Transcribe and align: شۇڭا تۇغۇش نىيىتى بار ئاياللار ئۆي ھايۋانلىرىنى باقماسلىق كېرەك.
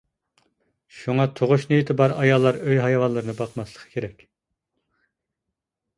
شۇڭا 0.99 1.27
تۇغۇش 1.39 1.67
نىيىتى 1.73 1.97
بار 2.01 2.15
ئاياللار 2.23 2.59
ئۆي 2.63 2.81
ھايۋانلىرىنى 2.87 3.39
باقماسلىق 3.43 3.87
كېرەك. 3.95 4.29